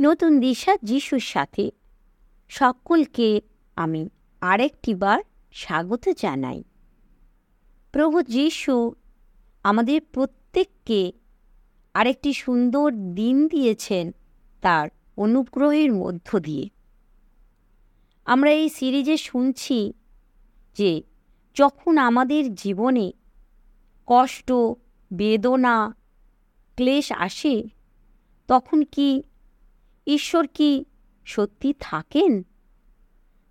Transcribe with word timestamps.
নতুন 0.00 0.40
দিশা 0.40 0.76
যিশুর 0.82 1.18
সাথে। 1.18 1.70
সকলকে 2.48 3.40
আমি 3.76 4.08
আরেকটিবার 4.40 5.22
স্বাগত 5.52 6.08
জানাই। 6.18 6.64
প্রভু 7.92 8.22
যিশু 8.22 8.92
আমাদের 9.62 10.00
প্রত্যেককে 10.12 11.12
আরেকটি 11.94 12.32
সুন্দর 12.32 12.92
দিন 12.92 13.48
দিয়েছেন 13.48 14.12
তার 14.60 14.88
অনুগ্রহের 15.16 15.92
মধ্য 15.92 16.40
দিয়ে। 16.40 16.68
আমরা 18.24 18.50
এই 18.50 18.68
সিরিজে 18.68 19.16
শুনছি 19.16 19.92
যে 20.74 21.02
যখন 21.54 21.98
আমাদের 21.98 22.54
জীবনে 22.54 23.12
কষ্ট, 24.06 24.52
বেদনা, 25.12 25.94
ক্লেশ 26.76 27.12
আসে, 27.12 27.64
তখন 28.48 28.82
কি 28.82 29.22
ঈশ্বর 30.06 30.46
কি 30.46 30.84
সত্যি 31.24 31.74
থাকেন? 31.80 32.42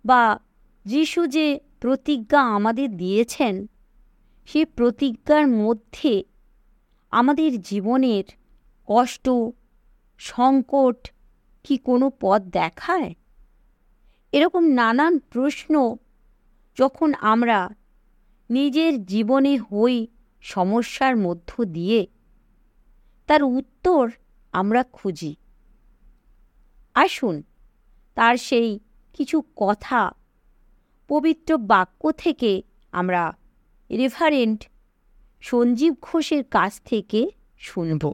বা 0.04 0.38
যিশু 0.84 1.26
যে 1.26 1.60
প্রতিজ্ঞা 1.80 2.40
আমাদের 2.40 2.96
দিয়েছেন, 2.96 3.66
সে 4.46 4.64
প্রতিজ্ঞার 4.64 5.46
মধ্যে 5.46 6.24
আমাদের 7.10 7.60
জীবনের 7.60 8.24
কষ্ট, 8.86 9.28
সংকট 10.18 11.10
কি 11.64 11.76
কোনো 11.76 12.10
পথ 12.20 12.42
দেখায়? 12.42 13.14
এরকম 14.32 14.64
নানান 14.64 15.18
প্রশ্ন 15.18 15.96
যখন 16.76 17.14
আমরা 17.14 17.70
নিজের 18.50 19.04
জীবনে 19.04 19.58
হই 19.58 20.06
সমস্যার 20.40 21.16
মধ্য 21.16 21.64
দিয়ে, 21.64 22.06
তার 23.26 23.42
উত্তর 23.42 24.10
আমরা 24.52 24.82
খুঁজি। 24.82 25.36
আসুন, 26.96 27.42
তার 28.14 28.36
সেই 28.36 28.80
কিছু 29.12 29.42
কথা, 29.56 30.10
পবিত্র 31.08 31.56
বাক্য 31.56 32.12
থেকে 32.12 32.62
আমরা 32.92 33.32
রেফারেন্ট 33.90 34.64
সঞ্জীব 35.40 35.94
ঘোষের 36.02 36.44
কাছ 36.44 36.80
থেকে 36.80 37.30
শুনব। 37.58 38.12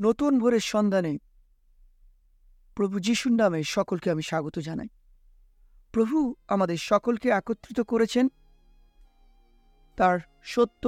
নতুন 0.00 0.38
ভোরের 0.38 0.60
সন্ধানে 0.60 1.18
প্রভু 2.74 3.00
যিশুর 3.00 3.32
নামে 3.32 3.62
সকলকে 3.62 4.10
আমি 4.10 4.22
স্বাগত 4.22 4.58
জানাই। 4.58 4.88
প্রভু 5.92 6.34
আমাদের 6.48 6.76
সকলকে 6.76 7.28
একত্রিত 7.28 7.80
করেছেন 7.80 8.28
তার 9.98 10.18
সত্য, 10.52 10.84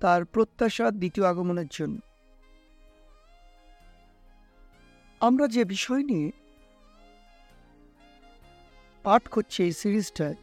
তার 0.00 0.20
প্রত্যাশা 0.24 0.86
দ্বিতীয় 1.00 1.24
আগমনের 1.26 1.68
জন্য। 1.76 1.98
আমরা 5.20 5.44
যে 5.54 5.62
বিষয় 5.74 6.02
নিয়ে 6.10 6.28
পাঠ 9.04 9.22
করছি 9.34 9.58
এই 9.66 9.72
সিরিজটায়, 9.82 10.36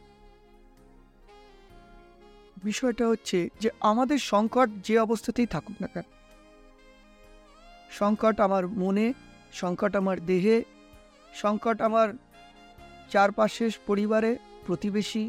বিষয়টা 2.64 3.04
হচ্ছে 3.08 3.38
যে 3.60 3.68
আমাদের 3.90 4.18
সংকট 4.32 4.68
যে 4.86 4.94
অবস্থাতেই 5.06 5.48
থাকুক 5.54 5.76
না 5.82 5.88
কেন। 5.94 6.06
সংকট 7.90 8.36
আমার 8.46 8.64
মনে, 8.82 9.06
সংকট 9.52 9.92
আমার 10.00 10.16
দেহে, 10.30 10.58
সংকট 11.34 11.76
আমার 11.88 12.08
চারপাশের 13.10 13.72
পরিবারে, 13.86 14.30
প্রতিবেশী 14.66 15.24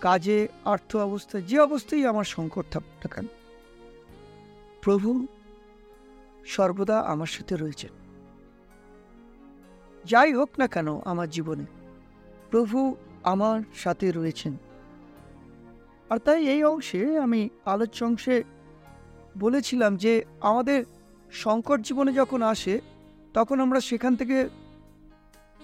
কাজে, 0.00 0.48
আর্থ 0.64 0.96
অবস্থা, 0.96 1.40
যে 1.40 1.58
অবস্থায় 1.58 2.08
আমার 2.08 2.24
সংকট 2.24 2.64
থাকুক 2.70 3.06
না 3.06 3.14
কেন। 3.14 3.26
প্রভু 4.82 5.26
সর্বদা 6.46 7.00
আমার 7.00 7.26
সাথে 7.26 7.56
রয়েছেন। 7.56 7.90
যাই 10.04 10.32
হোক 10.32 10.50
না 10.58 10.66
কেন 10.66 11.00
আমার 11.00 11.30
জীবনে, 11.30 11.64
প্রভু 12.50 12.96
আমার 13.24 13.60
সাথে 13.74 14.12
রয়েছেন। 14.12 14.56
আর 16.10 16.18
তাই 16.18 16.46
এই 16.46 16.64
অংশে 16.64 17.18
আমি 17.18 17.48
আলোচ্য 17.64 18.04
অংশে 18.04 18.44
বলেছিলাম 19.38 19.96
যে 19.96 20.24
আমাদের 20.40 20.84
সংকট 21.32 21.80
জীবনে 21.80 22.12
যখন 22.12 22.42
আসে, 22.42 22.80
তখন 23.34 23.60
আমরা 23.60 23.80
সেখান 23.80 24.16
থেকে 24.16 24.48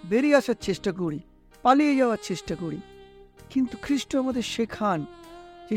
বেরিয়ে 0.05 0.37
আসার 0.37 0.55
চেষ্টা 0.61 0.93
করি, 0.93 1.21
পালিয়ে 1.62 1.97
যাওয়ার 1.97 2.19
চেষ্টা 2.23 2.55
করি। 2.55 2.81
কিন্তু 3.50 3.75
খ্রিস্ট 3.83 4.11
আমাদের 4.17 4.45
শেখান 4.55 5.00
যে 5.71 5.77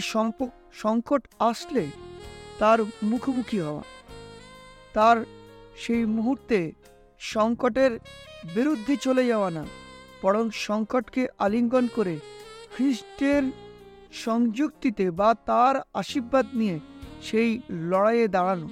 সংকট 0.74 1.22
আসলে 1.40 1.84
তার 2.60 2.80
মুখোমুখি 3.04 3.60
হওয়া। 3.60 3.84
তার 4.94 5.18
সেই 5.78 6.04
মুহূর্তে 6.06 6.60
সংকটের 7.20 7.94
বিরুদ্ধে 8.56 8.94
চলে 8.98 9.24
যাওয়া 9.28 9.50
না, 9.52 9.64
বরং 10.22 10.44
সংকটকে 10.68 11.24
আলিঙ্গন 11.38 11.86
করে 11.96 12.16
খ্রিস্টের 12.76 13.44
সংযুক্তিতে 14.12 15.06
বা 15.12 15.30
তার 15.46 15.76
আশীর্বাদ 15.94 16.46
নিয়ে 16.54 16.78
সেই 17.22 17.50
লড়াইয়ে 17.90 18.28
দাঁড়ানো। 18.28 18.70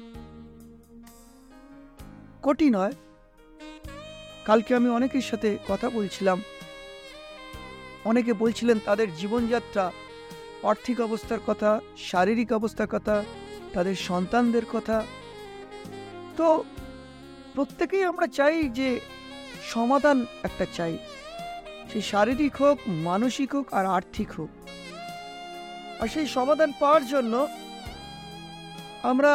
কঠিন 2.43 2.73
হয়। 2.75 2.95
কালকে 4.45 4.71
আমি 4.75 4.89
অনেকের 4.89 5.21
সাথে 5.21 5.49
কথা 5.69 5.87
বলছিলাম। 5.89 6.41
অনেকে 8.09 8.31
বলছিলেন 8.43 8.77
তাদের 8.87 9.07
জীবনযাত্রা, 9.19 9.85
আর্থিক 10.71 10.97
অবস্থার 11.07 11.41
কথা, 11.47 11.71
শারীরিক 12.09 12.49
অবস্থার 12.59 12.89
কথা, 12.95 13.15
তাদের 13.75 13.95
সন্তানদের 14.09 14.65
কথা। 14.73 14.97
তো 16.37 16.47
প্রত্যেকেই 17.55 18.03
আমরা 18.11 18.27
চাই 18.37 18.55
যে 18.79 18.89
সমাধান 19.73 20.17
একটা 20.47 20.65
চাই। 20.77 20.93
সে 21.89 21.99
শারীরিক 22.11 22.55
হোক, 22.61 22.77
মানসিক 23.09 23.49
হোক 23.55 23.65
আর 23.77 23.85
আর্থিক 23.97 24.29
হোক। 24.37 24.51
আর 26.01 26.07
সেই 26.13 26.27
সমাধান 26.37 26.69
পাওয়ার 26.79 27.03
জন্য 27.13 27.33
আমরা 29.11 29.33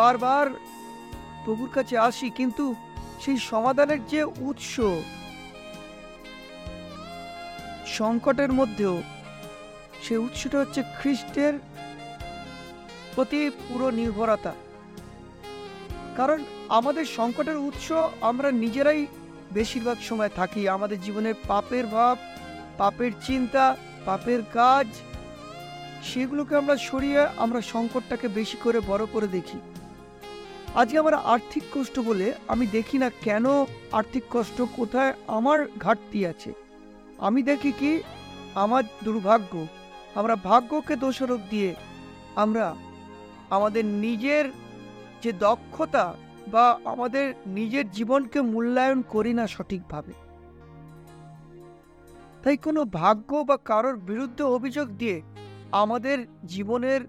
বারবার 0.00 0.46
প্রভুর 1.44 1.70
কাছে 1.76 1.94
আসি, 2.08 2.26
কিন্তু 2.38 2.64
সেই 3.22 3.38
সমাধানের 3.50 4.00
যে 4.12 4.20
উৎস 4.48 4.74
সংকটের 7.98 8.52
মধ্যেও 8.52 9.02
সে 10.04 10.14
উৎসটা 10.16 10.56
হচ্ছে 10.58 10.80
খ্রিস্টের 10.98 11.54
প্রতি 13.14 13.40
পুরো 13.68 13.90
নির্ভরতা। 13.90 14.52
কারণ 16.16 16.38
আমাদের 16.68 17.04
সংকটের 17.18 17.58
উৎস 17.68 17.86
আমরা 18.20 18.48
নিজেরাই 18.64 19.06
বেশিরভাগ 19.52 19.98
সময় 20.08 20.32
থাকি। 20.36 20.62
আমাদের 20.68 20.98
জীবনের 21.00 21.36
পাপের 21.48 21.86
ভাব, 21.86 22.16
পাপের 22.78 23.12
চিন্তা, 23.26 23.76
পাপের 24.04 24.40
কাজ, 24.52 24.86
সেগুলোকে 26.10 26.54
আমরা 26.56 26.76
সরিয়ে 26.88 27.20
আমরা 27.36 27.60
সংকটটাকে 27.72 28.26
বেশি 28.28 28.56
করে 28.64 28.78
বড় 28.86 29.04
করে 29.12 29.28
দেখি। 29.28 29.58
আজকে 30.80 30.96
আমার 30.98 31.14
আর্থিক 31.34 31.64
কষ্ট 31.74 31.96
বলে 32.08 32.26
আমি 32.48 32.64
দেখি 32.66 32.96
না 32.98 33.08
কেন 33.26 33.46
আর্থিক 33.92 34.24
কষ্ট 34.30 34.58
কোথায়, 34.76 35.12
আমার 35.26 35.58
ঘাটতি 35.78 36.20
আছে। 36.26 36.50
আমি 37.22 37.42
দেখি 37.42 37.72
কি? 37.72 38.02
আমার 38.54 38.82
দুর্ভাগ্য। 39.04 39.66
আমরা 40.14 40.36
ভাগ্যকে 40.36 40.96
দোষারোপ 40.96 41.40
দিয়ে 41.50 41.74
আমরা 42.36 42.74
আমাদের 43.50 43.84
নিজের 43.84 44.44
যে 45.22 45.32
দক্ষতা 45.32 46.14
বা 46.48 46.78
আমাদের 46.84 47.34
নিজের 47.46 47.90
জীবনকে 47.90 48.40
মূল্যায়ন 48.40 49.02
করি 49.08 49.32
না 49.32 49.46
সঠিকভাবে। 49.46 50.12
তাই 52.42 52.56
কোনো 52.56 52.84
ভাগ্য 52.84 53.30
বা 53.36 53.56
কারোর 53.56 53.96
বিরুদ্ধে 53.96 54.44
অভিযোগ 54.44 54.88
দিয়ে 54.88 55.22
আমাদের 55.72 56.18
জীবনের 56.46 57.00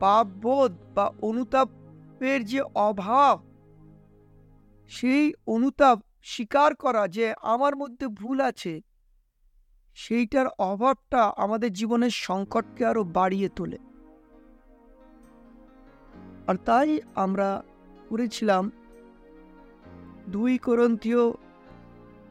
পাপবোধ 0.00 0.72
বা 0.94 1.12
অনুতাপের 1.22 2.40
যে 2.44 2.60
অভাব, 2.60 3.36
সেই 4.88 5.24
অনুতাপ 5.46 5.98
স্বীকার 6.22 6.74
করা 6.74 7.08
যে 7.08 7.34
আমার 7.42 7.76
মধ্যে 7.76 8.06
ভুল 8.06 8.40
আছে 8.40 8.91
সেইটার 9.94 10.46
অভাবটা 10.58 11.32
আমাদের 11.36 11.72
জীবনের 11.72 12.10
সংকটকে 12.10 12.86
আরও 12.86 13.04
বাড়িয়ে 13.04 13.48
তোলে। 13.48 13.78
আর 16.46 16.54
তাই 16.64 17.00
আমরা 17.14 17.62
করেছিলাম 18.08 18.70
দুই 20.28 20.58
করন্থীয় 20.58 21.30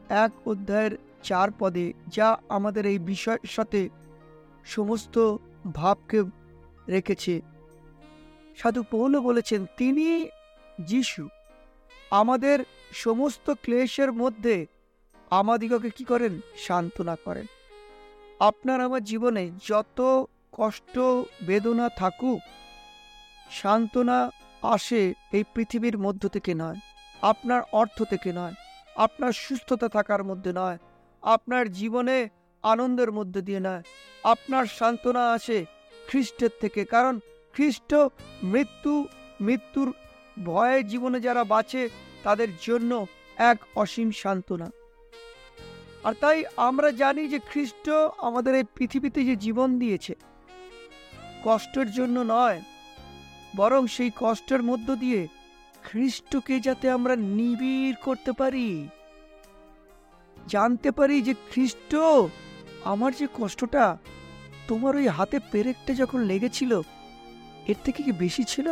এক 0.08 0.48
অধ্যায়ের 0.48 0.98
চার 1.22 1.48
পদে, 1.58 1.92
যা 2.08 2.38
আমাদের 2.48 2.86
এই 2.86 2.98
বিষয়ের 2.98 3.48
সাথে 3.48 3.88
সমস্ত 4.64 5.36
ভাবকে 5.74 6.22
রেখেছে। 6.88 7.40
সাধু 8.56 8.82
পৌল 8.82 9.20
বলেছেন, 9.20 9.66
তিনি, 9.76 10.28
যিশু, 10.80 11.28
আমাদের 12.10 12.64
সমস্ত 12.92 13.50
ক্লেশের 13.62 14.12
মধ্যে 14.12 14.66
আমাদিগকে 15.38 15.90
কি 15.90 16.04
করেন? 16.04 16.34
সান্ত্বনা 16.66 17.14
করেন। 17.24 17.46
আপনার 18.40 18.78
আমার 18.86 19.02
জীবনে 19.10 19.42
যত 19.68 19.98
কষ্ট, 20.58 20.94
বেদনা 21.46 21.86
থাকুক, 22.00 22.40
সান্ত্বনা 23.50 24.18
আসে 24.74 25.02
এই 25.36 25.44
পৃথিবীর 25.54 25.96
মধ্য 25.98 26.22
থেকে 26.28 26.52
নয়, 26.54 26.78
আপনার 27.22 27.62
অর্থ 27.80 27.98
থেকে 28.02 28.30
নয়, 28.32 28.54
আপনার 28.96 29.32
সুস্থতা 29.44 29.88
থাকার 29.88 30.22
মধ্যে 30.24 30.52
নয়, 30.60 30.78
আপনার 31.22 31.64
জীবনে 31.80 32.16
আনন্দের 32.64 33.10
মধ্যে 33.12 33.40
দিয়ে 33.48 33.60
নয়, 33.60 33.82
আপনার 34.24 34.64
সান্ত্বনা 34.78 35.22
আসে 35.36 35.58
খ্রিস্টের 36.08 36.52
থেকে। 36.60 36.82
কারণ 36.84 37.14
খ্রিস্ট 37.54 37.90
মৃত্যু, 38.52 38.94
মৃত্যুর 39.40 39.88
ভয়ে 40.44 40.78
জীবনে 40.92 41.18
যারা 41.20 41.42
বাঁচে, 41.54 41.82
তাদের 42.22 42.50
জন্য 42.66 42.92
এক 43.50 43.58
অসীম 43.82 44.08
সান্ত্বনা। 44.22 44.68
আর 46.04 46.14
তাই 46.22 46.38
আমরা 46.68 46.88
জানি 47.02 47.22
যে 47.32 47.38
খ্রিস্ট 47.50 47.86
আমাদের 48.28 48.52
এই 48.60 48.66
পৃথিবীতে 48.76 49.20
যে 49.28 49.34
জীবন 49.36 49.68
দিয়েছে, 49.78 50.14
কষ্টের 51.44 51.88
জন্য 51.92 52.16
নয়, 52.34 52.58
বরং 53.56 53.82
সেই 53.86 54.10
কষ্টের 54.22 54.62
মধ্য 54.62 54.88
দিয়ে 55.02 55.20
খ্রিস্টকে 55.84 56.56
যাতে 56.60 56.86
আমরা 56.90 57.14
নিবিড় 57.38 57.96
করতে 58.06 58.32
পারি, 58.40 58.68
জানতে 60.36 60.90
পারি 60.98 61.16
যে 61.22 61.34
খ্রিস্ট, 61.50 61.92
আমার 62.92 63.10
যে 63.20 63.26
কষ্টটা 63.38 63.84
তোমার 64.68 64.92
ওই 64.96 65.06
হাতে 65.16 65.38
পেরেকটা 65.52 65.92
যখন 65.94 66.20
লেগেছিল, 66.30 66.72
এর 67.70 67.78
থেকে 67.84 68.00
কি 68.06 68.12
বেশি 68.24 68.44
ছিল? 68.44 68.66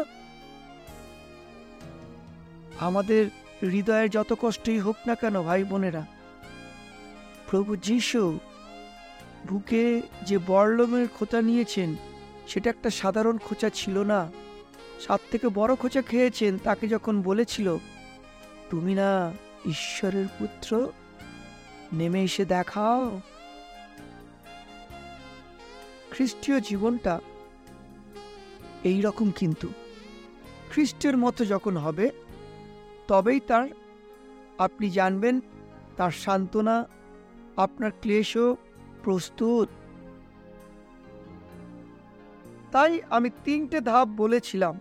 আমাদের 2.87 3.23
হৃদয়ের 3.73 4.09
যত 4.11 4.31
কষ্টই 4.43 4.79
হোক 4.79 4.99
না 5.09 5.15
কেন 5.15 5.35
ভাই 5.43 5.63
বোনেরা 5.65 6.03
প্রভু 7.51 7.77
যিশু, 7.77 8.39
বুকে 9.49 10.03
যে 10.27 10.39
বড়লমের 10.47 11.09
খোঁচা 11.09 11.43
নিয়েছেন, 11.43 11.95
সেটা 12.49 12.71
একটা 12.71 12.91
সাধারণ 12.91 13.39
খোঁচা 13.39 13.71
ছিল 13.71 13.99
না। 13.99 14.31
সাত 15.01 15.21
থেকে 15.31 15.49
বড় 15.49 15.77
খোঁচা 15.77 16.03
খেয়েছেন, 16.03 16.59
তাকে 16.59 16.89
যখন 16.89 17.23
বলেছিল, 17.23 17.77
তুমি 18.71 18.95
না 18.95 19.33
ঈশ্বরের 19.67 20.27
পুত্র? 20.39 20.93
নেমে 21.93 22.23
এসে 22.23 22.45
দেখাও। 22.45 23.21
খ্রিস্টীয় 26.11 26.61
জীবনটা 26.61 27.21
এই 28.85 29.01
রকম 29.01 29.31
কিন্তু। 29.31 29.69
খ্রিস্টের 30.71 31.17
মতো 31.17 31.45
যখন 31.45 31.77
হবে, 31.77 32.11
তবেই 33.09 33.41
তার, 33.41 33.69
আপনি 34.59 34.91
জানবেন, 34.91 35.41
তার 35.97 36.11
সান্ত্বনা 36.11 36.89
আপনার 37.65 37.93
ক্লেশও 38.03 38.49
প্রস্তুত। 39.05 39.69
তাই 42.73 42.93
আমি 43.17 43.29
তিনটে 43.45 43.79
ধাপ 43.91 44.09
বলেছিলাম 44.23 44.75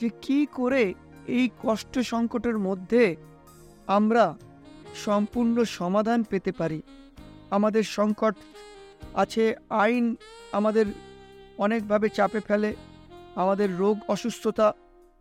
যে 0.00 0.08
কি 0.24 0.38
করে 0.58 0.82
এই 1.36 1.46
কষ্ট 1.64 1.94
সংকটের 2.12 2.56
মধ্যে 2.58 3.04
আমরা 3.96 4.24
সম্পূর্ণ 5.06 5.56
সমাধান 5.78 6.20
পেতে 6.30 6.52
পারি। 6.60 6.80
আমাদের 7.56 7.84
সংকট 7.96 8.34
আছে, 9.22 9.44
আইন 9.82 10.04
আমাদের 10.58 10.86
অনেকভাবে 11.64 12.06
চাপে 12.08 12.40
ফেলে, 12.48 12.70
আমাদের 13.42 13.68
রোগ 13.82 13.96
অসুস্থতা, 14.14 14.68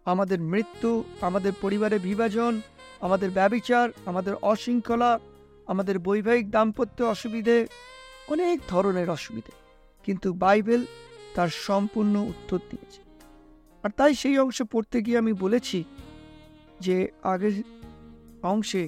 আমাদের 0.05 0.39
মৃত্যু, 0.51 0.91
আমাদের 1.27 1.53
পরিবারে 1.63 1.97
বিভাজন, 2.07 2.53
আমাদের 3.05 3.29
ব্যবিচার, 3.39 3.85
আমাদের 4.09 4.33
অশৃঙ্খলা 4.51 5.11
আমাদের 5.67 5.99
বৈবাহিক 5.99 6.47
দাম্পত্য 6.51 7.03
অসুবিধে 7.03 7.67
অনেক 8.27 8.57
ধরনের 8.67 9.09
অসুবিধে, 9.09 9.53
কিন্তু 10.03 10.33
বাইবেল 10.33 10.81
তার 11.35 11.47
সম্পূর্ণ 11.47 12.15
উত্তর 12.17 12.59
দিয়েছে। 12.69 13.01
আর 13.83 13.91
তাই 13.97 14.13
সেই 14.15 14.37
অংশে 14.37 14.63
পড়তে 14.63 14.97
গিয়ে 15.01 15.17
আমি 15.17 15.33
বলেছি 15.33 15.83
যে 16.79 16.97
আগের 17.23 17.55
অংশে 18.43 18.83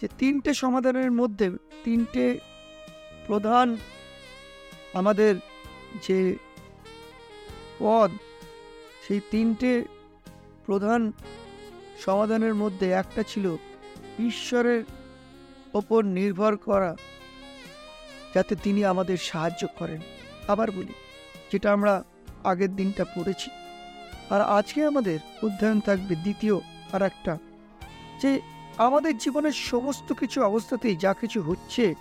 যে 0.00 0.08
তিনটে 0.18 0.50
সমাধানের 0.54 1.12
মধ্যে 1.12 1.46
তিনটে 1.84 2.38
প্রধান 3.26 3.76
আমাদের 4.92 5.34
যে 6.08 6.20
পদ, 7.78 8.10
সেই 9.06 9.20
তিনটে 9.30 9.72
প্রধান 10.66 11.12
সমাধানের 11.98 12.54
মধ্যে 12.54 12.86
একটা 12.92 13.22
ছিল 13.22 13.56
ঈশ্বরের 14.18 14.80
ওপর 15.74 16.04
নির্ভর 16.04 16.56
করা, 16.56 16.96
যাতে 18.34 18.56
তিনি 18.56 18.84
আমাদের 18.84 19.16
সাহায্য 19.16 19.66
করেন। 19.78 20.00
আবার 20.48 20.70
বলি, 20.70 20.92
যেটা 21.52 21.72
আমরা 21.72 22.04
আগের 22.44 22.76
দিনটা 22.76 23.04
পড়েছি। 23.04 23.50
আর 24.30 24.40
আজকে 24.40 24.84
আমাদের 24.84 25.18
অধ্যয়ন 25.42 25.80
থাকবে 25.80 26.14
দ্বিতীয় 26.14 26.60
আর 26.92 27.02
একটা 27.02 27.38
যে 28.22 28.40
আমাদের 28.78 29.18
জীবনের 29.18 29.52
সমস্ত 29.52 30.12
কিছু 30.12 30.42
অবস্থাতেই 30.42 30.96
যা 30.96 31.12
কিছু 31.12 31.42
হচ্ছে, 31.42 31.94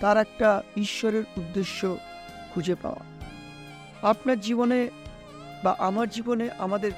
তার 0.00 0.16
একটা 0.16 0.62
ঈশ্বরের 0.76 1.24
উদ্দেশ্য 1.36 1.96
খুঁজে 2.54 2.74
পাওয়া। 2.74 3.00
আপনার 4.02 4.40
জীবনে 4.40 4.88
বা 5.64 5.76
আমার 5.78 6.08
জীবনে 6.08 6.48
আমাদের 6.58 6.92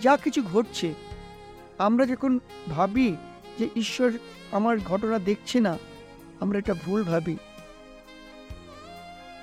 যা 0.00 0.16
কিছু 0.16 0.42
ঘটছে, 0.42 0.94
আমরা 1.78 2.06
যখন 2.06 2.38
ভাবি 2.70 3.16
যে 3.60 3.66
ঈশ্বর 3.76 4.10
আমার 4.52 4.76
ঘটনা 4.78 5.18
দেখছে 5.18 5.58
না, 5.60 5.74
আমরা 6.40 6.56
এটা 6.58 6.74
ভুল 6.74 7.00
ভাবি। 7.04 7.36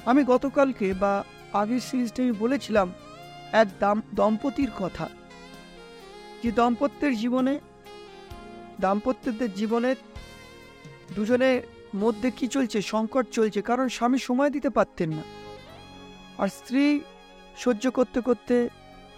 আমি 0.06 0.22
গতকালকে 0.24 0.88
বা 0.94 1.14
আগের 1.54 1.80
সিরিজটা 1.80 2.20
আমি 2.24 2.36
বলেছিলাম, 2.44 2.88
এক 3.52 3.68
দাম, 3.80 3.98
দম্পতির 4.14 4.72
কথা। 4.80 5.06
যে 6.44 6.50
দম্পত্যের 6.52 7.14
জীবনে, 7.18 7.54
দাম্পত্যদের 8.80 9.52
জীবনে 9.54 9.92
দুজনের 11.16 11.58
মধ্যে 11.96 12.32
কি 12.32 12.46
চলছে? 12.48 12.80
সংকট 12.94 13.26
চলছে, 13.32 13.60
কারণ 13.62 13.86
স্বামী 13.88 14.20
সময় 14.20 14.52
দিতে 14.56 14.70
পারতেন 14.70 15.10
না। 15.18 15.24
আর 16.38 16.50
স্ত্রী 16.60 16.84
সহ্য 17.58 17.84
করতে 17.92 18.20
করতে 18.22 18.56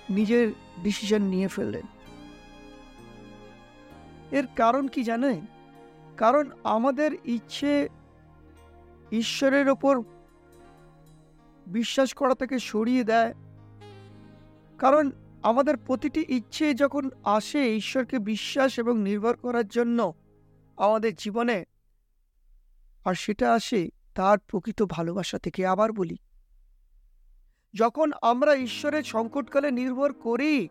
নিজের 0.09 0.45
ডিসিশন 0.83 1.21
নিয়ে 1.33 1.47
ফেললেন। 1.47 1.85
এর 4.31 4.47
কারণ 4.55 4.87
কি 4.87 5.03
জানেন? 5.03 5.45
কারণ 6.17 6.51
আমাদের 6.63 7.17
ইচ্ছে 7.25 7.89
ঈশ্বরের 9.11 9.69
ওপর 9.69 10.01
বিশ্বাস 11.67 12.13
করা 12.13 12.35
থেকে 12.35 12.59
সরিয়ে 12.59 13.03
দেয়। 13.03 13.33
কারণ 14.77 15.11
আমাদের 15.43 15.77
প্রতিটি 15.77 16.25
ইচ্ছে 16.27 16.73
যখন 16.73 17.09
আসে 17.23 17.75
ঈশ্বরকে 17.75 18.19
বিশ্বাস 18.19 18.79
এবং 18.79 18.99
নির্ভর 18.99 19.35
করার 19.35 19.67
জন্য 19.67 20.13
আমাদের 20.77 21.15
জীবনে, 21.15 21.65
আর 23.05 23.13
সেটা 23.13 23.53
আসে 23.53 23.89
তার 24.15 24.37
প্রকৃত 24.39 24.83
ভালোবাসা 24.83 25.39
থেকে 25.39 25.67
আবার 25.67 25.91
বলি। 25.91 26.17
যখন 27.73 28.11
আমরা 28.21 28.55
ঈশ্বরের 28.55 29.03
সংকটকালে 29.03 29.71
নির্ভর 29.71 30.13
করি, 30.13 30.67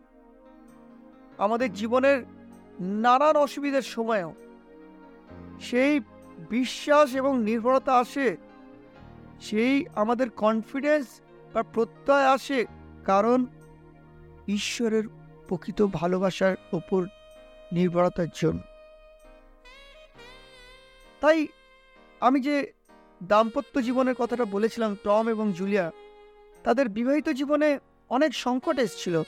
আমাদের 1.37 1.73
জীবনের 1.73 2.25
নানান 2.79 3.35
অসুবিধার 3.35 3.81
সময়ও 3.81 4.33
সেই 5.61 5.99
বিশ্বাস 6.49 7.15
এবং 7.15 7.43
নির্ভরতা 7.43 7.93
আসে, 7.97 8.37
সেই 9.41 9.85
আমাদের 9.95 10.29
কনফিডেন্স 10.29 11.21
বা 11.53 11.63
প্রত্যয় 11.63 12.25
আসে 12.25 12.65
কারণ 13.05 13.45
ঈশ্বরের 14.47 15.03
প্রকৃত 15.47 15.81
ভালোবাসার 15.81 16.55
ওপর 16.73 17.05
নির্ভরতার 17.71 18.27
জন্য। 18.35 18.59
তাই 21.21 21.47
আমি 22.19 22.39
যে 22.39 22.73
দাম্পত্য 23.23 23.81
জীবনের 23.81 24.15
কথাটা 24.15 24.45
বলেছিলাম 24.45 24.97
টম 25.03 25.29
এবং 25.29 25.53
জুলিয়া, 25.53 25.91
তাদের 26.63 26.89
বিবাহিত 26.89 27.29
জীবনে 27.29 27.79
অনেক 28.09 28.35
সংকট 28.35 28.79
এসছিল। 28.79 29.23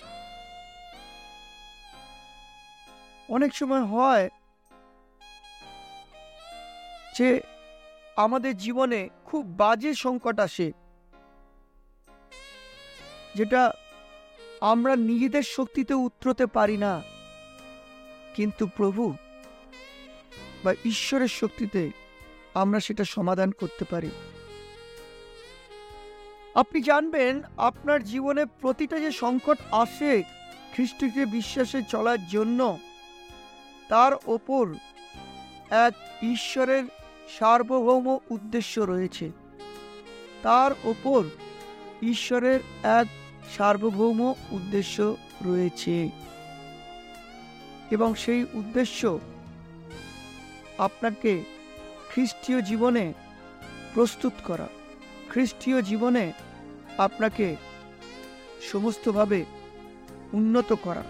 অনেক 3.31 3.51
সময় 3.55 3.83
হয় 3.83 4.29
যে 7.17 7.41
আমাদের 8.15 8.57
জীবনে 8.57 9.09
খুব 9.25 9.43
বাজে 9.57 9.93
সংকট 9.93 10.39
আসে, 10.39 10.71
যেটা 13.35 13.71
আমরা 14.61 14.95
নিজেদের 14.95 15.43
শক্তিতে 15.43 15.93
উতরতে 15.93 16.45
পারি 16.45 16.77
না। 16.77 16.93
কিন্তু 18.35 18.67
প্রভু 18.77 19.03
বা 20.63 20.71
ঈশ্বরের 20.85 21.27
শক্তিতে 21.27 21.91
আমরা 22.53 22.79
সেটা 22.79 23.03
সমাধান 23.03 23.51
করতে 23.51 23.85
পারি। 23.85 24.11
আপনি 26.55 26.81
জানবেন, 26.81 27.33
আপনার 27.57 27.99
জীবনে 28.03 28.45
প্রতিটা 28.61 28.97
যে 28.99 29.11
সংকট 29.11 29.59
আসে 29.71 30.23
খ্রিস্টকে 30.73 31.25
বিশ্বাসে 31.25 31.79
চলার 31.83 32.27
জন্য 32.27 32.77
তার 33.91 34.13
ওপর 34.27 34.65
এক 35.69 35.93
ঈশ্বরের 36.23 36.83
সার্বভৌম 37.39 38.17
উদ্দেশ্য 38.29 38.81
রয়েছে। 38.81 39.31
তার 40.43 40.71
ওপর 40.83 41.23
ঈশ্বরের 42.01 42.59
এক 42.83 43.07
সার্বভৌম 43.57 44.33
উদ্দেশ্য 44.51 45.17
রয়েছে 45.45 46.09
এবং 47.91 48.15
সেই 48.15 48.45
উদ্দেশ্য 48.53 49.19
আপনাকে 50.77 51.43
খ্রিস্টীয় 52.13 52.61
জীবনে 52.61 53.13
প্রস্তুত 53.93 54.33
করা। 54.43 54.67
খ্রিস্টীয় 55.29 55.81
জীবনে 55.81 56.31
আপনাকে 56.97 57.55
সমস্তভাবে 58.71 59.45
উন্নত 60.33 60.73
করা। 60.73 61.03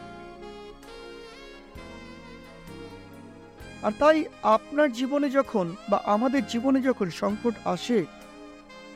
আর 3.84 3.92
তাই 4.00 4.26
আপনার 4.44 4.92
জীবনে 4.92 5.30
যখন 5.30 5.76
বা 5.90 5.98
আমাদের 6.06 6.46
জীবনে 6.46 6.82
যখন 6.82 7.10
সংকট 7.10 7.54
আসে, 7.66 8.06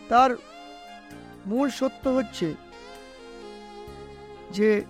তার 0.09 0.31
মূল 1.45 1.69
সত্য 1.69 2.07
হচ্ছে 2.07 2.53
যে 4.51 4.83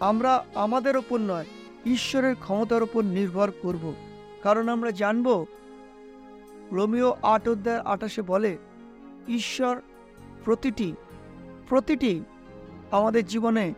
আমরা 0.00 0.44
আমাদের 0.54 0.96
ওপর 0.96 1.18
নয়, 1.18 1.44
ঈশ্বরের 1.86 2.34
ক্ষমতার 2.40 2.82
ওপর 2.82 3.02
নির্ভর 3.04 3.50
করব। 3.62 3.94
কারণ 4.42 4.68
আমরা 4.68 4.90
জানব, 4.90 5.46
রোমিও 6.72 7.16
আট 7.22 7.48
অধ্যায় 7.48 7.80
আটাশে 7.84 8.22
বলে, 8.22 8.58
ঈশ্বর 9.28 9.80
প্রতিটি 10.44 10.92
প্রতিটি 11.68 12.24
আমাদের 12.90 13.26
জীবনে 13.26 13.74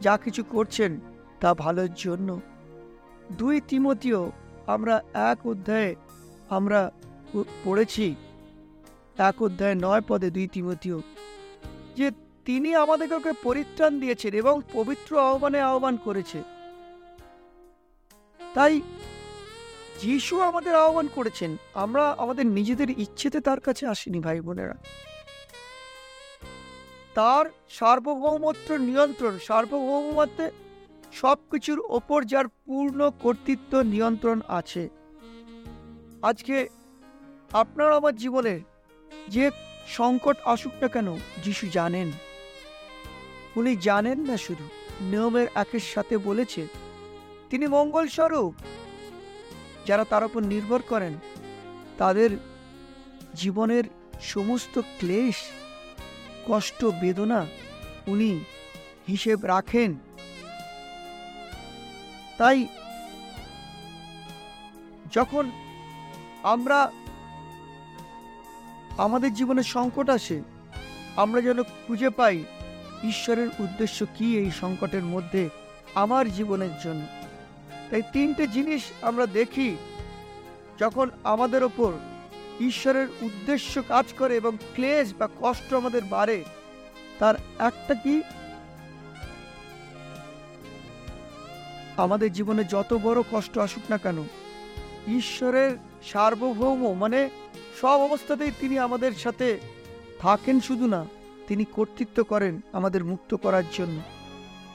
যা 0.00 0.16
কিছু 0.16 0.44
করছেন 0.44 1.00
তা 1.40 1.54
ভালোর 1.54 1.94
জন্য। 1.94 2.40
দুই 3.38 3.60
তিমতীয় 3.68 4.30
আমরা 4.74 4.94
এক 5.30 5.38
অধ্যায়ে 5.52 5.90
আমরা 6.56 6.80
পড়েছি। 7.64 8.06
এক 9.28 9.36
অধ্যায় 9.46 9.76
নয় 9.86 10.02
পদে 10.08 10.28
দুই 10.36 10.46
তিমতীয় 10.54 10.98
যে 11.98 12.06
তিনি 12.46 12.70
আমাদেরকে 12.84 13.32
পরিত্রাণ 13.46 13.92
দিয়েছেন 14.02 14.32
এবং 14.42 14.54
পবিত্র 14.72 15.10
আহ্বানে 15.28 15.60
আহ্বান 15.70 15.94
করেছে। 16.06 16.38
তাই 18.40 18.74
যিশু 20.02 20.34
আমাদের 20.48 20.74
আহ্বান 20.84 21.06
করেছেন, 21.16 21.50
আমরা 21.84 22.04
আমাদের 22.22 22.46
নিজেদের 22.58 22.90
ইচ্ছেতে 23.04 23.38
তার 23.48 23.60
কাছে 23.66 23.84
আসিনি, 23.92 24.20
ভাই 24.26 24.38
বোনেরা। 24.46 24.76
তার 27.18 27.44
সার্বভৌমত্ব 27.78 28.68
নিয়ন্ত্রণ, 28.88 29.34
সার্বভৌমত্বে 29.48 30.46
সব 31.12 31.38
কিছুর 31.50 31.80
ওপর 31.88 32.24
যার 32.24 32.48
পূর্ণ 32.48 33.10
কর্তৃত্ব 33.22 33.80
নিয়ন্ত্রণ 33.80 34.40
আছে। 34.48 34.88
আজকে 36.22 36.68
আপনার 37.52 37.92
আমার 37.92 38.16
জীবনে 38.16 38.60
যে 39.28 39.50
সংকট 39.86 40.36
আসুক 40.44 40.72
না 40.80 40.88
কেন, 40.88 41.16
যিশু 41.44 41.66
জানেন। 41.72 42.12
উনি 43.56 43.76
জানেন 43.76 44.20
না 44.20 44.36
শুধু, 44.36 44.64
নিয়মের 45.00 45.46
একের 45.54 45.80
সাথে 45.80 46.18
বলেছে। 46.18 46.66
তিনি 47.50 47.66
মঙ্গল 47.66 48.08
স্বরূপ 48.08 48.54
যারা 49.86 50.04
তার 50.04 50.24
উপর 50.24 50.42
নির্ভর 50.42 50.82
করেন, 50.88 51.12
তাদের 51.98 52.30
জীবনের 53.34 53.84
সমস্ত 54.20 54.80
ক্লেশ, 54.98 55.34
কষ্ট, 56.48 56.84
বেদনা 56.84 57.46
উনি 58.06 58.44
হিসেব 59.08 59.44
রাখেন। 59.44 59.94
তাই 62.40 62.58
যখন 65.12 65.44
আমরা 66.54 66.78
আমাদের 69.04 69.30
জীবনে 69.34 69.62
সংকট 69.74 70.06
আসে, 70.10 70.38
আমরা 71.16 71.40
যেন 71.40 71.58
খুঁজে 71.62 72.10
পাই 72.10 72.36
ঈশ্বরের 73.02 73.48
উদ্দেশ্য 73.58 73.98
কি 74.16 74.26
এই 74.38 74.50
সংকটের 74.50 75.04
মধ্যে 75.04 75.42
আমার 75.94 76.24
জীবনের 76.30 76.74
জন্য। 76.84 77.02
তাই 77.90 78.02
তিনটে 78.12 78.44
জিনিস 78.46 78.82
আমরা 79.02 79.26
দেখি 79.38 79.68
যখন 80.78 81.06
আমাদের 81.24 81.62
ওপর 81.64 81.92
ঈশ্বরের 82.60 83.08
উদ্দেশ্য 83.22 83.72
কাজ 83.88 84.06
করে 84.18 84.32
এবং 84.36 84.52
ক্লেশ 84.74 85.06
বা 85.18 85.26
কষ্ট 85.42 85.68
আমাদের 85.74 86.02
বাড়ে, 86.14 86.38
তার 87.18 87.36
একটা 87.68 87.94
কি? 87.94 88.14
আমাদের 92.00 92.30
জীবনে 92.32 92.62
যত 92.64 92.90
বড় 93.02 93.20
কষ্ট 93.32 93.54
আসুক 93.58 93.84
না 93.90 93.98
কেন, 93.98 94.18
ঈশ্বরের 95.16 95.70
সার্বভৌম 96.02 96.82
মানে 96.92 97.20
সব 97.80 97.98
অবস্থাতেই 97.98 98.52
তিনি 98.60 98.78
আমাদের 98.78 99.12
সাথে 99.12 99.48
থাকেন 100.18 100.56
শুধু 100.60 100.86
না, 100.86 101.00
তিনি 101.48 101.64
কর্তৃত্ব 101.72 102.18
করেন 102.24 102.54
আমাদের 102.72 103.02
মুক্ত 103.04 103.30
করার 103.34 103.66
জন্য। 103.72 103.98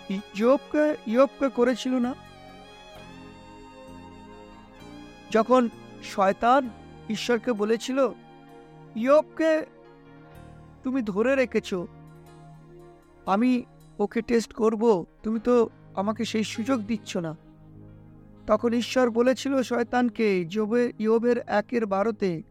ইয়বকে 0.10 0.86
ইয়বকে 1.08 1.48
করেছিল 1.50 1.94
না? 1.96 2.12
যখন 5.32 5.70
শয়তান 6.04 6.70
ঈশ্বরকে 7.10 7.52
বলেছিল, 7.52 8.00
ইয়বকে 8.96 9.52
তুমি 10.84 11.00
ধরে 11.02 11.32
রেখেছ, 11.36 11.70
আমি 13.26 13.52
ওকে 14.00 14.22
টেস্ট 14.22 14.52
করব, 14.54 14.84
তুমি 15.24 15.40
তো 15.40 15.56
আমাকে 15.96 16.26
সেই 16.26 16.44
সুযোগ 16.44 16.82
দিচ্ছ 16.82 17.18
না। 17.18 17.36
তখন 18.48 18.74
ঈশ্বর 18.74 19.10
বলেছিল 19.10 19.62
শয়তানকে 19.62 20.46
জবে 20.46 20.94
ইয়বের 21.00 21.38
একের 21.38 21.86
বারোতে, 21.86 22.44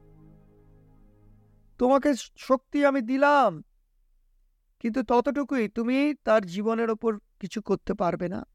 তোমাকে 1.78 2.14
শক্তি 2.38 2.84
আমি 2.84 3.00
দিলাম, 3.00 3.62
কিন্তু 4.78 5.02
ততটুকুই 5.02 5.68
তুমি 5.68 6.14
তার 6.24 6.46
জীবনের 6.46 6.90
ওপর 6.90 7.18
কিছু 7.40 7.62
করতে 7.62 7.94
পারবে 7.94 8.28
না। 8.28 8.46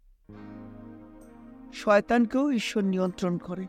শয়তানকেও 1.74 2.52
ঈশ্বর 2.52 2.84
নিয়ন্ত্রণ 2.84 3.38
করে। 3.38 3.66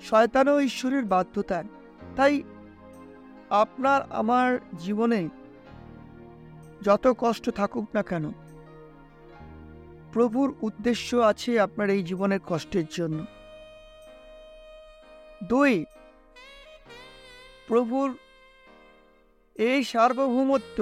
শয়তানও 0.00 0.60
ঈশ্বরের 0.60 1.04
বাধ্যতা 1.04 1.62
তাই 2.16 2.42
আপনার, 3.50 4.12
আমার 4.12 4.58
জীবনে 4.78 5.28
যত 6.82 7.14
কষ্ট 7.18 7.50
থাকুক 7.50 7.88
না 7.94 8.02
কেন 8.02 8.32
প্রভুর 10.12 10.48
উদ্দেশ্য 10.62 11.08
আছে 11.30 11.50
আপনার 11.66 11.88
এই 11.96 12.02
জীবনের 12.02 12.42
কষ্টের 12.48 12.86
জন্য। 12.96 13.18
দুই, 15.50 15.72
প্রভুর 17.68 18.08
এই 19.56 19.80
সার্বভৌমত্ব 19.92 20.78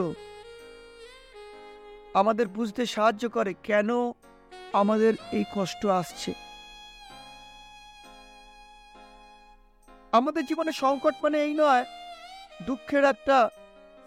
আমাদের 2.21 2.47
বুঝতে 2.57 2.83
সাহায্য 2.87 3.25
করে 3.37 3.53
কেন 3.69 3.91
আমাদের 4.73 5.13
এই 5.39 5.45
কষ্ট 5.57 5.83
আসছে। 6.01 6.33
আমাদের 10.19 10.43
জীবনে 10.47 10.73
সংকট 10.83 11.15
মানে 11.25 11.37
এই 11.47 11.55
নয়, 11.55 11.85
দুঃখের 12.67 13.05
একটা 13.05 13.37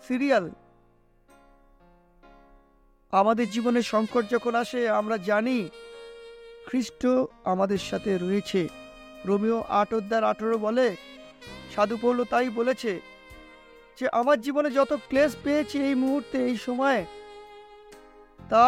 সিরিয়াল 0.08 0.46
আমাদের 3.20 3.48
জীবনে 3.50 3.82
সংকট 3.94 4.24
যখন 4.30 4.56
আসে, 4.56 4.90
আমরা 4.90 5.18
জানি 5.18 5.70
খ্রিস্ট 6.68 7.02
আমাদের 7.44 7.82
সাথে 7.90 8.18
রয়েছে। 8.18 8.62
রোমিও 9.26 9.64
আট 9.82 9.90
অধ্যায় 9.94 10.24
আঠেরো 10.32 10.58
বলে, 10.58 10.88
সাধু 11.74 11.96
পৌল 12.02 12.24
তাই 12.24 12.50
বলেছে 12.50 12.92
যে, 13.98 14.06
আমার 14.20 14.42
জীবনে 14.42 14.70
যত 14.70 14.92
ক্লেশ 15.10 15.32
পেয়েছি 15.44 15.78
এই 15.90 15.96
মুহূর্তে, 15.96 16.38
এই 16.50 16.58
সময়ে, 16.58 17.02
তা 18.50 18.66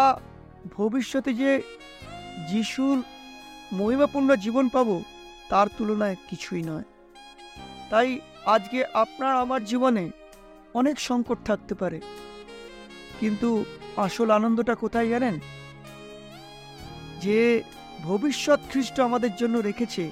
ভবিষ্যতে 0.77 1.31
যে 1.33 1.51
যিশুর 2.49 2.97
মহিমাপূর্ণ 3.73 4.29
জীবন 4.35 4.65
পাব, 4.69 4.89
তার 5.49 5.67
তুলনায় 5.77 6.15
কিছুই 6.29 6.61
নয়। 6.61 6.87
তাই 7.89 8.09
আজকে 8.45 8.79
আপনার, 8.93 9.33
আমার 9.35 9.61
জীবনে 9.65 10.03
অনেক 10.73 10.95
সংকট 10.99 11.37
থাকতে 11.45 11.73
পারে। 11.75 11.99
কিন্তু 13.19 13.65
আসল 13.97 14.29
আনন্দটা 14.29 14.75
কোথায় 14.75 15.09
জানেন? 15.09 15.39
যে 17.21 17.63
ভবিষ্যৎ 18.03 18.59
খ্রিস্ট 18.71 18.99
আমাদের 18.99 19.35
জন্য 19.35 19.57
রেখেছে, 19.57 20.11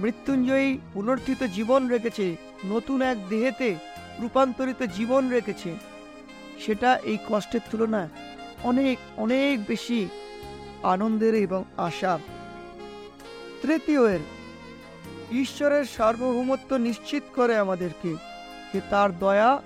মৃত্যুঞ্জয়ী 0.00 0.78
পুনর্থিত 0.94 1.42
জীবন 1.42 1.88
রেখেছে, 1.88 2.36
নতুন 2.64 3.02
এক 3.02 3.28
দেহেতে 3.28 3.74
রূপান্তরিত 4.20 4.82
জীবন 4.82 5.28
রেখেছে, 5.28 5.70
সেটা 6.66 6.96
এই 6.96 7.18
কষ্টের 7.28 7.60
তুলনায় 7.70 8.08
অনেক 8.62 8.98
অনেক 9.16 9.66
বেশি 9.66 10.08
আনন্দের 10.82 11.34
এবং 11.34 11.64
আশার 11.76 12.18
তৃতীয় 13.62 14.14
এর, 14.14 14.22
ঈশ্বরের 15.32 15.84
সার্বভৌমত্ব 15.84 16.76
নিশ্চিত 16.76 17.22
করে 17.34 17.56
আমাদেরকে 17.56 18.10
যে 18.72 18.80
তার 18.90 19.18
দয়া 19.18 19.62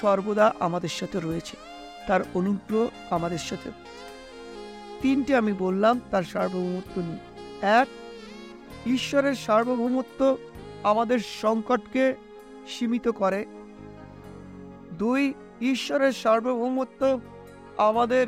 সর্বদা 0.00 0.54
আমাদের 0.60 0.88
সাথে 0.88 1.20
রয়েছে। 1.20 1.69
তার 2.06 2.20
অনুগ্রহ 2.34 2.88
আমাদের 3.10 3.38
সাথে। 3.38 3.70
তিনটি 5.00 5.34
আমি 5.34 5.52
বললাম, 5.52 6.00
তার 6.10 6.22
সার্বভৌমত্ব 6.22 7.02
নিয়ে 7.02 7.18
এক, 7.62 7.86
ঈশ্বরের 8.86 9.34
সার্বভৌমত্ব 9.34 10.36
আমাদের 10.82 11.18
সংকটকে 11.18 12.14
সীমিত 12.68 13.08
করে। 13.08 13.46
দুই, 14.98 15.34
ঈশ্বরের 15.60 16.12
সার্বভৌমত্ব 16.12 17.20
আমাদের 17.76 18.26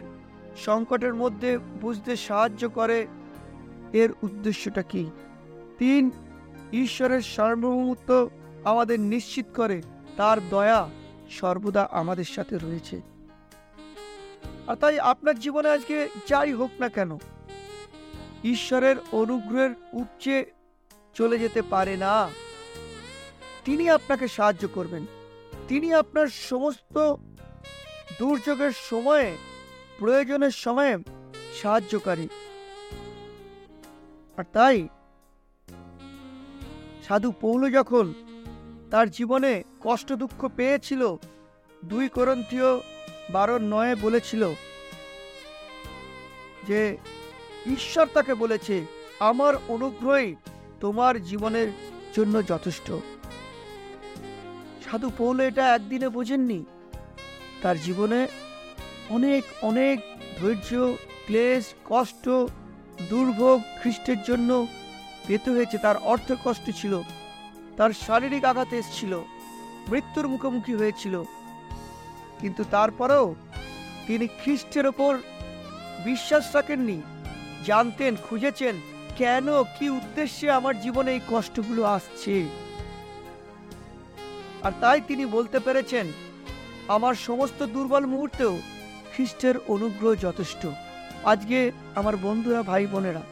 সংকটের 0.57 1.15
মধ্যে 1.15 1.59
বুঝতে 1.59 2.17
সাহায্য 2.17 2.69
করে, 2.69 3.07
এর 3.93 4.13
উদ্দেশ্যটা 4.23 4.83
কি? 4.83 5.11
তিন, 5.79 6.11
ঈশ্বরের 6.73 7.23
সার্বভৌমত্ব 7.23 8.31
আমাদের 8.65 9.01
নিশ্চিত 9.01 9.47
করে, 9.57 9.83
তার 10.17 10.39
দয়া 10.51 10.89
সর্বদা 11.31 11.89
আমাদের 11.91 12.25
সাথে 12.25 12.59
রয়েছে। 12.59 13.12
আর 14.67 14.77
তাই 14.77 14.99
আপনার 14.99 15.39
জীবনে 15.39 15.69
আজকে 15.69 16.09
যাই 16.29 16.53
হোক 16.53 16.71
না 16.81 16.89
কেন, 16.89 17.19
ঈশ্বরের 18.45 18.97
অনুগ্রহের 19.13 19.71
উপচে 19.93 20.45
চলে 21.15 21.39
যেতে 21.39 21.63
পারে 21.63 21.97
না। 21.97 22.29
তিনি 23.65 23.91
আপনাকে 23.91 24.29
সাহায্য 24.29 24.69
করবেন। 24.75 25.07
তিনি 25.69 25.95
আপনার 25.95 26.27
সমস্ত 26.27 27.15
দুর্যোগের 28.19 28.73
সময়ে, 28.91 29.37
প্রয়োজনের 29.99 30.51
সময়ে 30.51 30.99
সাহায্যকারী। 31.63 32.29
আর 34.37 34.45
তাই 34.53 34.89
সাধু 37.09 37.33
পৌল 37.33 37.71
যখন 37.71 38.15
তার 38.91 39.11
জীবনে 39.11 39.63
কষ্ট 39.81 40.13
দুঃখ 40.13 40.49
পেয়েছিল, 40.57 41.17
দুই 41.85 42.09
করন্থীয় 42.09 42.92
বারো 43.33 43.59
নয়ে 43.59 43.95
বলেছিল 43.95 44.43
যে, 46.69 46.97
ঈশ্বর 47.73 48.07
তাকে 48.15 48.35
বলেছে, 48.35 48.87
আমার 49.21 49.55
অনুগ্রহই 49.69 50.35
তোমার 50.81 51.25
জীবনের 51.25 51.69
জন্য 52.17 52.47
যথেষ্ট। 52.47 52.93
সাধু 54.85 55.11
পৌল 55.19 55.41
এটা 55.41 55.75
একদিনে 55.75 56.09
বোঝেননি। 56.09 56.65
তার 57.63 57.81
জীবনে 57.81 58.27
অনেক 59.11 59.45
অনেক 59.63 60.01
ধৈর্য, 60.41 60.95
ক্লেশ, 61.27 61.65
কষ্ট, 61.85 62.29
দুর্ভোগ 63.09 63.63
খ্রিস্টের 63.83 64.23
জন্য 64.23 64.67
পেতে 65.27 65.51
হয়েছে। 65.51 65.79
তার 65.79 65.97
অর্থ 65.97 66.33
কষ্ট 66.45 66.71
ছিল, 66.77 67.01
তার 67.77 67.91
শারীরিক 68.07 68.45
আঘাত 68.45 68.73
এসছিল, 68.73 69.13
মৃত্যুর 69.89 70.29
মুখোমুখি 70.29 70.75
হয়েছিল। 70.75 71.15
কিন্তু 72.43 72.63
তারপরেও 72.71 73.27
তিনি 74.07 74.27
খ্রিস্টের 74.41 74.87
ওপর 74.93 75.13
বিশ্বাস 76.05 76.45
রাখেননি, 76.57 76.99
জানতেন, 77.69 78.13
খুঁজেছেন 78.29 78.75
কেন, 79.21 79.47
কি 79.77 79.87
উদ্দেশ্যে 79.99 80.47
আমার 80.59 80.75
জীবনে 80.81 81.11
এই 81.13 81.23
কষ্টগুলো 81.31 81.83
আসছে। 81.97 82.35
আর 84.63 84.73
তাই 84.81 85.01
তিনি 85.09 85.25
বলতে 85.27 85.59
পেরেছেন, 85.59 86.07
আমার 86.89 87.15
সমস্ত 87.29 87.61
দুর্বল 87.75 88.05
মুহূর্তেও 88.07 88.55
খ্রিস্টের 89.13 89.57
অনুগ্রহ 89.75 90.13
যথেষ্ট। 90.15 90.63
আজকে 91.33 91.59
আমার 91.95 92.15
বন্ধুরা, 92.17 92.61
ভাই 92.63 92.85
বোনেরা, 92.87 93.23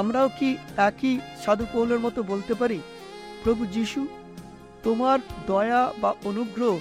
আমরাও 0.00 0.28
কি 0.38 0.48
একই 0.88 1.14
সাধু 1.42 1.64
পৌলের 1.72 2.00
মতো 2.00 2.20
বলতে 2.22 2.54
পারি? 2.54 2.78
প্রভু 3.44 3.62
যিশু, 3.76 4.00
তোমার 4.82 5.18
দয়া 5.46 5.82
বা 6.02 6.10
অনুগ্রহ 6.24 6.72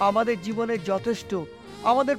আমাদের 0.00 0.42
জীবনে 0.42 0.78
যথেষ্ট। 0.78 1.34
আমাদের 1.82 2.16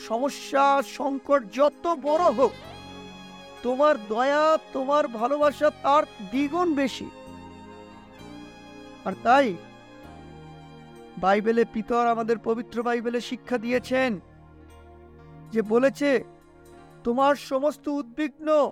সমস্যা, 0.00 0.82
সংকট 0.82 1.52
যত 1.52 1.86
বড় 2.02 2.24
হোক, 2.30 2.52
তোমার 3.62 3.94
দয়া, 4.08 4.58
তোমার 4.72 5.08
ভালোবাসা 5.08 5.70
তার 5.82 6.02
দ্বিগুণ 6.30 6.74
বেশি। 6.74 7.10
আর 9.04 9.12
তাই 9.22 9.56
বাইবেলে 11.18 11.64
পিতর 11.64 12.06
আমাদের 12.06 12.38
পবিত্র 12.38 12.82
বাইবেলে 12.82 13.20
শিক্ষা 13.20 13.58
দিয়েছেন 13.58 14.20
যে 15.52 15.62
বলেছে, 15.62 16.24
তোমার 17.04 17.34
সমস্ত 17.34 17.88
উদ্বিগ্ন 17.88 18.70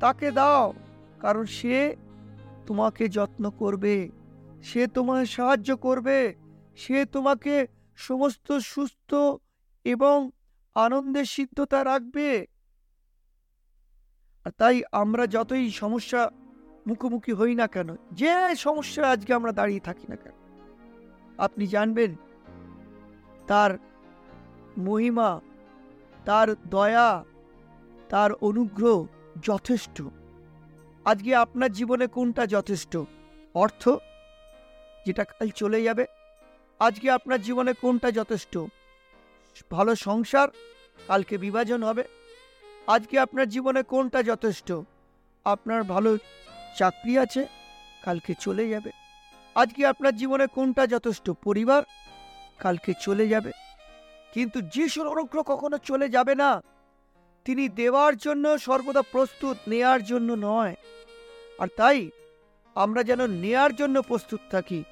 তাকে 0.00 0.30
দাও, 0.30 0.72
কারণ 1.20 1.44
সে 1.44 1.96
তোমাকে 2.66 3.08
যত্ন 3.08 3.50
করবে, 3.50 4.10
সে 4.62 4.86
তোমায় 4.86 5.26
সাহায্য 5.26 5.76
করবে। 5.76 6.39
সে 6.80 6.98
তোমাকে 7.14 7.54
সমস্ত 7.98 8.48
সুস্থ 8.72 9.10
এবং 9.84 10.16
আনন্দের 10.76 11.26
সিদ্ধতা 11.34 11.78
রাখবে। 11.84 12.28
আর 14.46 14.52
তাই 14.60 14.76
আমরা 14.92 15.24
যতই 15.26 15.66
সমস্যা 15.82 16.20
মুখোমুখি 16.86 17.32
হই 17.32 17.52
না 17.54 17.66
কেন, 17.66 17.88
যে 18.12 18.32
সমস্যা 18.56 19.02
আজকে 19.10 19.30
আমরা 19.34 19.52
দাঁড়িয়ে 19.52 19.80
থাকি 19.80 20.06
না 20.08 20.16
কেন, 20.16 20.36
আপনি 21.38 21.64
জানবেন, 21.66 22.10
তার 23.46 23.72
মহিমা, 24.78 25.30
তার 26.24 26.48
দয়া, 26.70 27.10
তার 28.08 28.30
অনুগ্রহ 28.48 28.96
যথেষ্ট। 29.42 29.96
আজকে 31.04 31.30
আপনার 31.34 31.70
জীবনে 31.72 32.06
কোনটা 32.06 32.44
যথেষ্ট? 32.46 32.92
অর্থ, 33.54 33.82
যেটা 35.06 35.24
কাল 35.24 35.48
চলে 35.60 35.78
যাবে। 35.82 36.04
আজকে 36.80 37.10
আপনার 37.10 37.42
জীবনে 37.42 37.72
কোনটা 37.72 38.10
যথেষ্ট? 38.10 38.58
ভালো 39.70 39.96
সংসার, 39.96 40.48
কালকে 41.06 41.38
বিভাজন 41.38 41.82
হবে। 41.82 42.04
আজকে 42.86 43.18
আপনার 43.18 43.48
জীবনে 43.48 43.82
কোনটা 43.82 44.22
যথেষ্ট? 44.22 44.72
আপনার 45.44 45.82
ভালো 45.82 46.18
চাকরি 46.78 47.18
আছে, 47.18 47.46
কালকে 48.02 48.34
চলে 48.40 48.68
যাবে। 48.68 48.90
আজকে 49.54 49.86
আপনার 49.86 50.16
জীবনে 50.16 50.46
কোনটা 50.46 50.86
যথেষ্ট? 50.86 51.30
পরিবার, 51.30 51.82
কালকে 52.58 52.92
চলে 53.00 53.28
যাবে। 53.28 53.52
কিন্তু 54.34 54.60
যিশুর 54.60 55.08
অনুগ্রহ 55.08 55.42
কখনো 55.42 55.78
চলে 55.78 56.08
যাবে 56.08 56.34
না। 56.34 56.62
তিনি 57.44 57.68
দেওয়ার 57.68 58.16
জন্য 58.16 58.58
সর্বদা 58.58 59.02
প্রস্তুত, 59.02 59.56
নেয়ার 59.68 60.04
জন্য 60.04 60.32
নয়। 60.32 60.74
আর 61.58 61.68
তাই 61.76 62.10
আমরা 62.74 63.02
যেন 63.02 63.26
নেয়ার 63.26 63.76
জন্য 63.76 64.02
প্রস্তুত 64.02 64.40
থাকি। 64.50 64.84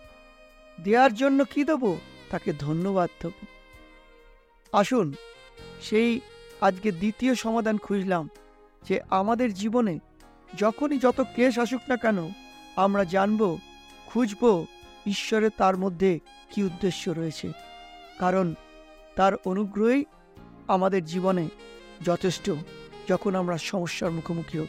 দেওয়ার 0.85 1.15
জন্য 1.15 1.45
কি 1.45 1.65
দেব? 1.65 1.97
তাকে 2.31 2.53
ধন্যবাদ 2.59 3.11
দেব। 3.23 3.31
আসুন, 4.73 5.15
সেই 5.83 6.21
আজকে 6.61 6.93
দ্বিতীয় 6.93 7.35
সমাধান 7.35 7.79
খুঁজলাম, 7.79 8.29
যে 8.83 9.01
আমাদের 9.11 9.55
জীবনে 9.55 9.99
যখনই 10.59 10.99
যত 10.99 11.25
কেস 11.37 11.59
আসুক 11.59 11.81
না 11.89 11.97
কেন, 11.97 12.31
আমরা 12.77 13.05
জানব, 13.05 13.59
খুঁজব 14.07 14.67
ঈশ্বরের 15.07 15.51
তার 15.57 15.77
মধ্যে 15.77 16.21
কি 16.51 16.63
উদ্দেশ্য 16.63 17.11
রয়েছে। 17.11 17.53
কারণ 18.19 18.55
তার 19.17 19.33
অনুগ্রহই 19.45 20.05
আমাদের 20.69 21.05
জীবনে 21.05 21.49
যথেষ্ট 22.05 22.51
যখন 23.09 23.35
আমরা 23.35 23.59
সমস্যার 23.59 24.11
মুখোমুখি 24.11 24.59
হব 24.59 24.67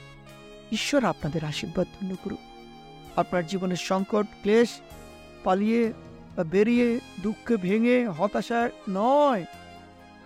ঈশ্বর 0.71 1.05
আপনাদের 1.05 1.45
আশীর্বাদ 1.45 1.87
ধন্য 2.01 2.15
করুক। 2.23 2.39
আপনার 3.19 3.47
জীবনের 3.47 3.75
সংকট, 3.75 4.25
ক্লেশ 4.41 4.81
পালিয়ে 5.43 5.93
বা 6.35 6.43
বেরিয়ে 6.43 6.99
দুঃখে 7.23 7.57
ভেঙে 7.57 8.07
হতাশায় 8.07 8.71
নয়। 8.89 9.45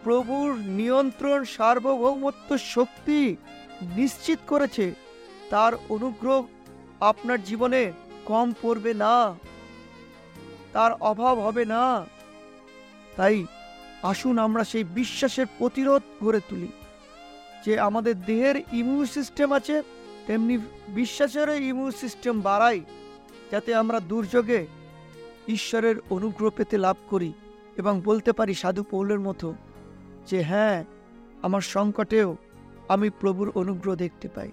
প্রভুর 0.04 0.56
নিয়ন্ত্রণ 0.56 1.44
সার্বভৌমত্ব 1.44 2.58
শক্তি 2.58 3.36
নিশ্চিত 3.82 4.40
করেছে। 4.48 4.94
তার 5.50 5.74
অনুগ্রহ 5.90 6.46
আপনার 7.00 7.44
জীবনে 7.44 7.92
কম 8.26 8.54
পড়বে 8.62 8.94
না। 8.94 9.36
তার 10.74 10.92
অভাব 11.00 11.40
হবে 11.40 11.66
না। 11.66 12.06
তাই 13.16 13.46
আসুন 14.04 14.38
আমরা 14.38 14.64
সেই 14.64 14.84
বিশ্বাসের 14.84 15.46
প্রতিরোধ 15.58 16.02
গড়ে 16.24 16.40
তুলি। 16.50 16.68
যে 17.66 17.80
আমাদের 17.80 18.26
দেহের 18.26 18.56
ইমিউন 18.74 19.06
সিস্টেম 19.06 19.54
আছে, 19.54 19.84
তেমনি 20.28 20.58
বিশ্বাসেরও 20.88 21.54
ইমিউন 21.54 21.92
সিস্টেম 21.92 22.42
বাড়াই, 22.42 22.82
যাতে 23.52 23.76
আমরা 23.76 24.00
দুর্যোগে 24.00 24.68
ঈশ্বরের 25.48 25.96
অনুগ্রহ 26.10 26.50
পেতে 26.50 26.78
লাভ 26.78 26.96
করি 27.10 27.34
এবং 27.78 28.02
বলতে 28.06 28.34
পারি 28.34 28.54
সাধু 28.54 28.84
পৌলের 28.84 29.20
মতো 29.20 29.54
যে 30.28 30.42
হ্যাঁ 30.42 30.84
আমার 31.42 31.62
সংকটেও 31.62 32.36
আমি 32.88 33.10
প্রভুর 33.10 33.52
অনুগ্রহ 33.56 33.96
দেখতে 33.96 34.28
পাই। 34.28 34.52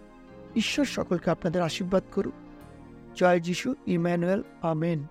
ঈশ্বর 0.56 0.84
সকলকে 0.84 1.30
আপনাদের 1.30 1.62
আশীর্বাদ 1.62 2.02
করুক। 2.12 2.32
জয় 3.16 3.40
যিশু 3.40 3.74
ইম্যানুয়েল 3.86 4.42
আমেন। 4.62 5.06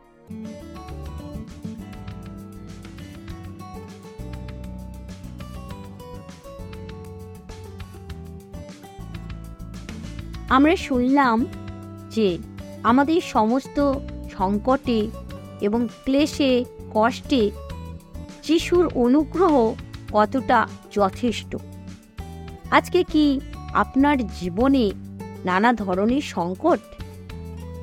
আমরা 10.49 10.75
শুনলাম 10.75 11.45
যে 12.09 12.37
আমাদের 12.83 13.21
সমস্ত 13.21 13.93
সংকটে 14.31 15.07
এবং 15.61 15.87
ক্লেশে, 16.03 16.65
কষ্টে 16.93 17.51
যিশুর 18.43 18.91
অনুগ্রহ 18.95 19.73
কতটা 20.13 20.67
যথেষ্ট। 20.91 21.55
আজকে 22.71 23.03
কি 23.03 23.39
আপনার 23.73 24.27
জীবনে 24.27 24.91
নানা 25.45 25.73
ধরনের 25.73 26.21
সংকট? 26.21 26.79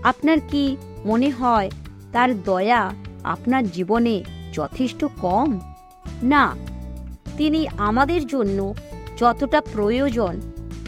আপনার 0.02 0.38
কি 0.50 0.76
মনে 1.04 1.30
হয় 1.30 1.70
তার 2.12 2.42
দয়া 2.42 2.92
আপনার 3.24 3.68
জীবনে 3.68 4.24
যথেষ্ট 4.52 5.04
কম? 5.20 5.60
না, 6.22 6.56
তিনি 7.36 7.68
আমাদের 7.78 8.26
জন্য 8.26 8.74
যতটা 9.16 9.60
প্রয়োজন, 9.60 10.40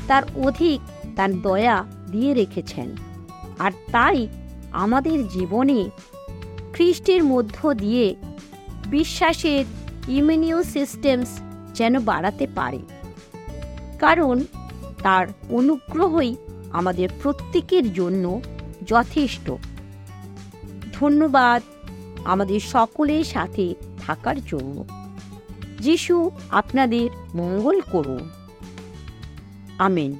তার 0.08 0.22
অধিক 0.36 0.80
তার 1.16 1.42
দয়া 1.42 1.84
দিয়ে 2.12 2.34
রেখেছেন। 2.34 2.90
আর 3.58 3.70
তাই 3.92 4.28
আমাদের 4.72 5.28
জীবনে 5.28 5.90
খ্রিস্টের 6.78 7.24
মধ্য 7.24 7.74
দিয়ে 7.74 8.16
বিশ্বাসের 8.86 9.64
ইমিউনিও 10.08 10.62
সিস্টেমস 10.62 11.40
যেন 11.74 12.00
বাড়াতে 12.00 12.46
পারে। 12.54 12.78
কারণ 14.00 14.44
তার 15.02 15.26
অনুগ্রহই 15.50 16.36
আমাদের 16.70 17.08
প্রত্যেকের 17.22 17.92
জন্য 17.92 18.40
যথেষ্ট। 18.86 19.50
ধন্যবাদ 20.92 21.62
আমাদের 22.24 22.60
সকলের 22.60 23.24
সাথে 23.24 23.74
থাকার 24.06 24.44
জন্য। 24.44 24.84
যিশু 25.80 26.30
আপনাদের 26.50 27.10
মঙ্গল 27.34 27.80
করুন। 27.92 28.28
আমেন। 29.78 30.16